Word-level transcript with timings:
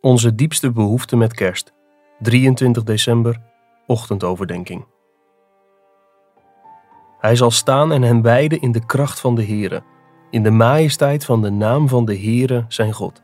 Onze 0.00 0.34
diepste 0.34 0.72
behoefte 0.72 1.16
met 1.16 1.34
kerst. 1.34 1.72
23 2.20 2.82
december, 2.82 3.40
ochtendoverdenking. 3.86 4.86
Hij 7.18 7.36
zal 7.36 7.50
staan 7.50 7.92
en 7.92 8.02
hen 8.02 8.22
wijden 8.22 8.60
in 8.60 8.72
de 8.72 8.86
kracht 8.86 9.20
van 9.20 9.34
de 9.34 9.44
Heere, 9.44 9.82
in 10.30 10.42
de 10.42 10.50
majesteit 10.50 11.24
van 11.24 11.42
de 11.42 11.50
naam 11.50 11.88
van 11.88 12.04
de 12.04 12.16
Heere 12.16 12.64
zijn 12.68 12.92
God. 12.92 13.22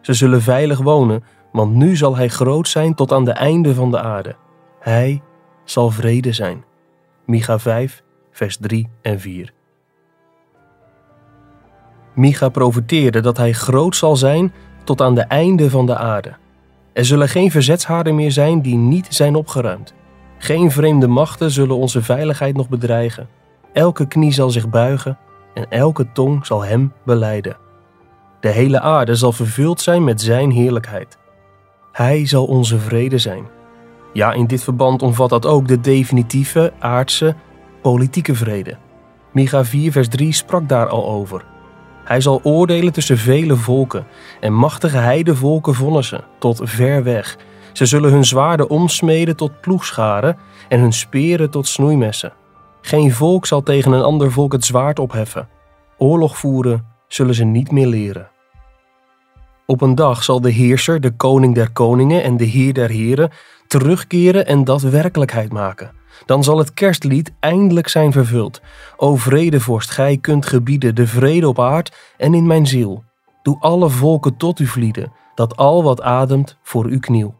Ze 0.00 0.12
zullen 0.14 0.42
veilig 0.42 0.78
wonen, 0.78 1.24
want 1.52 1.74
nu 1.74 1.96
zal 1.96 2.16
hij 2.16 2.28
groot 2.28 2.68
zijn 2.68 2.94
tot 2.94 3.12
aan 3.12 3.24
de 3.24 3.32
einde 3.32 3.74
van 3.74 3.90
de 3.90 4.00
aarde. 4.00 4.36
Hij 4.80 5.22
zal 5.64 5.90
vrede 5.90 6.32
zijn. 6.32 6.64
Micha 7.26 7.58
5, 7.58 8.02
vers 8.30 8.56
3 8.56 8.88
en 9.02 9.20
4. 9.20 9.52
Micha 12.14 12.48
profeteerde 12.48 13.20
dat 13.20 13.36
hij 13.36 13.52
groot 13.52 13.96
zal 13.96 14.16
zijn 14.16 14.52
tot 14.88 15.00
aan 15.00 15.14
de 15.14 15.20
einde 15.20 15.70
van 15.70 15.86
de 15.86 15.96
aarde. 15.96 16.32
Er 16.92 17.04
zullen 17.04 17.28
geen 17.28 17.50
verzetshaarden 17.50 18.14
meer 18.14 18.32
zijn 18.32 18.62
die 18.62 18.76
niet 18.76 19.06
zijn 19.10 19.34
opgeruimd. 19.34 19.94
Geen 20.38 20.70
vreemde 20.70 21.06
machten 21.06 21.50
zullen 21.50 21.76
onze 21.76 22.02
veiligheid 22.02 22.56
nog 22.56 22.68
bedreigen. 22.68 23.28
Elke 23.72 24.06
knie 24.06 24.32
zal 24.32 24.50
zich 24.50 24.68
buigen 24.68 25.18
en 25.54 25.66
elke 25.68 26.12
tong 26.12 26.46
zal 26.46 26.64
hem 26.64 26.92
beleiden. 27.04 27.56
De 28.40 28.48
hele 28.48 28.80
aarde 28.80 29.14
zal 29.14 29.32
vervuld 29.32 29.80
zijn 29.80 30.04
met 30.04 30.20
zijn 30.20 30.50
heerlijkheid. 30.50 31.18
Hij 31.92 32.26
zal 32.26 32.44
onze 32.44 32.78
vrede 32.78 33.18
zijn. 33.18 33.46
Ja, 34.12 34.32
in 34.32 34.46
dit 34.46 34.62
verband 34.62 35.02
omvat 35.02 35.30
dat 35.30 35.46
ook 35.46 35.68
de 35.68 35.80
definitieve, 35.80 36.72
aardse, 36.78 37.34
politieke 37.82 38.34
vrede. 38.34 38.76
Micha 39.32 39.64
4, 39.64 39.92
vers 39.92 40.08
3 40.08 40.32
sprak 40.32 40.68
daar 40.68 40.88
al 40.88 41.08
over. 41.08 41.44
Hij 42.08 42.20
zal 42.20 42.40
oordelen 42.42 42.92
tussen 42.92 43.18
vele 43.18 43.56
volken 43.56 44.06
en 44.40 44.52
machtige 44.52 44.96
heidevolken 44.96 45.74
vonnissen 45.74 46.24
tot 46.38 46.60
ver 46.62 47.02
weg. 47.02 47.36
Ze 47.72 47.86
zullen 47.86 48.10
hun 48.10 48.24
zwaarden 48.24 48.70
omsmeden 48.70 49.36
tot 49.36 49.60
ploegscharen 49.60 50.36
en 50.68 50.80
hun 50.80 50.92
speren 50.92 51.50
tot 51.50 51.66
snoeimessen. 51.66 52.32
Geen 52.80 53.12
volk 53.12 53.46
zal 53.46 53.62
tegen 53.62 53.92
een 53.92 54.02
ander 54.02 54.32
volk 54.32 54.52
het 54.52 54.64
zwaard 54.64 54.98
opheffen. 54.98 55.48
Oorlog 55.98 56.38
voeren 56.38 56.86
zullen 57.08 57.34
ze 57.34 57.44
niet 57.44 57.70
meer 57.70 57.86
leren. 57.86 58.28
Op 59.70 59.80
een 59.80 59.94
dag 59.94 60.24
zal 60.24 60.40
de 60.40 60.50
heerser, 60.50 61.00
de 61.00 61.10
koning 61.10 61.54
der 61.54 61.70
koningen 61.72 62.22
en 62.22 62.36
de 62.36 62.44
heer 62.44 62.74
der 62.74 62.90
heren 62.90 63.30
terugkeren 63.66 64.46
en 64.46 64.64
dat 64.64 64.82
werkelijkheid 64.82 65.52
maken. 65.52 65.90
Dan 66.26 66.44
zal 66.44 66.58
het 66.58 66.74
kerstlied 66.74 67.32
eindelijk 67.40 67.88
zijn 67.88 68.12
vervuld. 68.12 68.60
O 68.96 69.16
vredevorst, 69.16 69.90
gij 69.90 70.18
kunt 70.18 70.46
gebieden 70.46 70.94
de 70.94 71.06
vrede 71.06 71.48
op 71.48 71.60
aard 71.60 71.96
en 72.16 72.34
in 72.34 72.46
mijn 72.46 72.66
ziel. 72.66 73.04
Doe 73.42 73.56
alle 73.60 73.88
volken 73.88 74.36
tot 74.36 74.58
u 74.58 74.66
vlieden, 74.66 75.12
dat 75.34 75.56
al 75.56 75.82
wat 75.82 76.02
ademt 76.02 76.58
voor 76.62 76.90
u 76.90 76.98
kniel. 76.98 77.34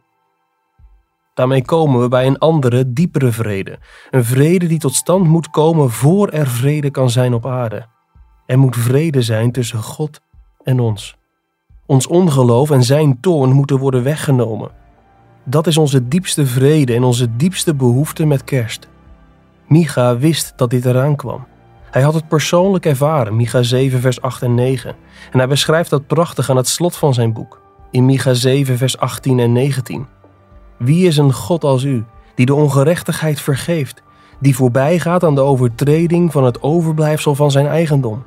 Daarmee 1.33 1.65
komen 1.65 2.01
we 2.01 2.07
bij 2.07 2.27
een 2.27 2.37
andere, 2.37 2.93
diepere 2.93 3.31
vrede. 3.31 3.79
Een 4.09 4.25
vrede 4.25 4.67
die 4.67 4.79
tot 4.79 4.95
stand 4.95 5.27
moet 5.27 5.49
komen 5.49 5.89
voor 5.89 6.29
er 6.29 6.47
vrede 6.47 6.89
kan 6.89 7.09
zijn 7.09 7.33
op 7.33 7.45
aarde. 7.45 7.85
Er 8.45 8.59
moet 8.59 8.75
vrede 8.75 9.21
zijn 9.21 9.51
tussen 9.51 9.83
God 9.83 10.21
en 10.63 10.79
ons. 10.79 11.18
Ons 11.89 12.07
ongeloof 12.07 12.71
en 12.71 12.83
zijn 12.83 13.19
toorn 13.19 13.51
moeten 13.51 13.77
worden 13.77 14.03
weggenomen. 14.03 14.69
Dat 15.43 15.67
is 15.67 15.77
onze 15.77 16.07
diepste 16.07 16.45
vrede 16.45 16.93
en 16.93 17.03
onze 17.03 17.35
diepste 17.35 17.73
behoefte 17.73 18.25
met 18.25 18.43
kerst. 18.43 18.87
Micha 19.67 20.17
wist 20.17 20.53
dat 20.55 20.69
dit 20.69 20.85
eraan 20.85 21.15
kwam. 21.15 21.45
Hij 21.91 22.01
had 22.01 22.13
het 22.13 22.27
persoonlijk 22.27 22.85
ervaren, 22.85 23.35
Micha 23.35 23.63
7, 23.63 23.99
vers 23.99 24.21
8 24.21 24.41
en 24.41 24.55
9. 24.55 24.95
En 25.31 25.37
hij 25.37 25.47
beschrijft 25.47 25.89
dat 25.89 26.07
prachtig 26.07 26.49
aan 26.49 26.57
het 26.57 26.67
slot 26.67 26.95
van 26.95 27.13
zijn 27.13 27.33
boek, 27.33 27.61
in 27.91 28.05
Micha 28.05 28.33
7, 28.33 28.77
vers 28.77 28.97
18 28.97 29.39
en 29.39 29.51
19. 29.51 30.07
Wie 30.77 31.07
is 31.07 31.17
een 31.17 31.33
God 31.33 31.63
als 31.63 31.83
u, 31.83 32.05
die 32.35 32.45
de 32.45 32.55
ongerechtigheid 32.55 33.41
vergeeft, 33.41 34.01
die 34.39 34.55
voorbij 34.55 34.99
gaat 34.99 35.23
aan 35.23 35.35
de 35.35 35.41
overtreding 35.41 36.31
van 36.31 36.43
het 36.43 36.63
overblijfsel 36.63 37.35
van 37.35 37.51
zijn 37.51 37.67
eigendom? 37.67 38.23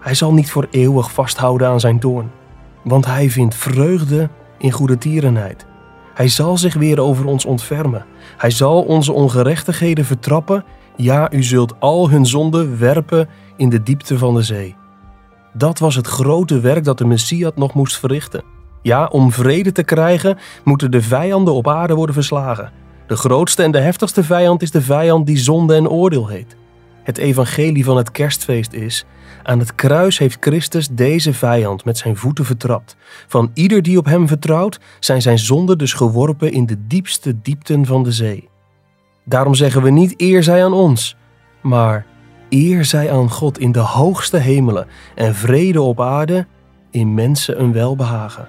Hij 0.00 0.14
zal 0.14 0.32
niet 0.32 0.50
voor 0.50 0.68
eeuwig 0.70 1.12
vasthouden 1.12 1.68
aan 1.68 1.80
zijn 1.80 1.98
toorn, 1.98 2.30
want 2.86 3.06
hij 3.06 3.30
vindt 3.30 3.54
vreugde 3.54 4.28
in 4.58 4.70
goede 4.70 4.98
tierenheid. 4.98 5.66
Hij 6.14 6.28
zal 6.28 6.58
zich 6.58 6.74
weer 6.74 7.00
over 7.00 7.26
ons 7.26 7.44
ontfermen. 7.44 8.04
Hij 8.36 8.50
zal 8.50 8.82
onze 8.82 9.12
ongerechtigheden 9.12 10.04
vertrappen. 10.04 10.64
Ja, 10.96 11.32
u 11.32 11.42
zult 11.42 11.74
al 11.78 12.10
hun 12.10 12.26
zonden 12.26 12.78
werpen 12.78 13.28
in 13.56 13.68
de 13.68 13.82
diepte 13.82 14.18
van 14.18 14.34
de 14.34 14.42
zee. 14.42 14.76
Dat 15.52 15.78
was 15.78 15.94
het 15.94 16.06
grote 16.06 16.60
werk 16.60 16.84
dat 16.84 16.98
de 16.98 17.04
Messias 17.04 17.52
nog 17.54 17.74
moest 17.74 17.98
verrichten. 17.98 18.44
Ja, 18.82 19.06
om 19.06 19.32
vrede 19.32 19.72
te 19.72 19.82
krijgen, 19.82 20.38
moeten 20.64 20.90
de 20.90 21.02
vijanden 21.02 21.54
op 21.54 21.68
aarde 21.68 21.94
worden 21.94 22.14
verslagen. 22.14 22.72
De 23.06 23.16
grootste 23.16 23.62
en 23.62 23.70
de 23.70 23.80
heftigste 23.80 24.24
vijand 24.24 24.62
is 24.62 24.70
de 24.70 24.82
vijand 24.82 25.26
die 25.26 25.38
zonde 25.38 25.74
en 25.74 25.88
oordeel 25.88 26.28
heet. 26.28 26.56
Het 27.06 27.18
evangelie 27.18 27.84
van 27.84 27.96
het 27.96 28.10
kerstfeest 28.10 28.72
is: 28.72 29.04
aan 29.42 29.58
het 29.58 29.74
kruis 29.74 30.18
heeft 30.18 30.36
Christus 30.40 30.88
deze 30.88 31.32
vijand 31.32 31.84
met 31.84 31.98
zijn 31.98 32.16
voeten 32.16 32.44
vertrapt. 32.44 32.96
Van 33.26 33.50
ieder 33.54 33.82
die 33.82 33.98
op 33.98 34.04
hem 34.04 34.28
vertrouwt, 34.28 34.80
zijn 35.00 35.22
zijn 35.22 35.38
zonden 35.38 35.78
dus 35.78 35.92
geworpen 35.92 36.52
in 36.52 36.66
de 36.66 36.86
diepste 36.86 37.40
diepten 37.42 37.86
van 37.86 38.02
de 38.02 38.12
zee. 38.12 38.48
Daarom 39.24 39.54
zeggen 39.54 39.82
we 39.82 39.90
niet 39.90 40.14
eer 40.20 40.42
zij 40.42 40.64
aan 40.64 40.72
ons, 40.72 41.16
maar 41.60 42.06
eer 42.48 42.84
zij 42.84 43.12
aan 43.12 43.30
God 43.30 43.58
in 43.58 43.72
de 43.72 43.78
hoogste 43.78 44.36
hemelen 44.36 44.86
en 45.14 45.34
vrede 45.34 45.82
op 45.82 46.00
aarde 46.00 46.46
in 46.90 47.14
mensen 47.14 47.60
een 47.60 47.72
welbehagen. 47.72 48.48